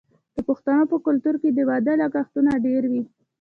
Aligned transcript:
د 0.35 0.37
پښتنو 0.47 0.83
په 0.91 0.97
کلتور 1.05 1.35
کې 1.41 1.49
د 1.51 1.59
واده 1.69 1.93
لګښتونه 2.01 2.51
ډیر 2.65 2.83
وي. 2.91 3.03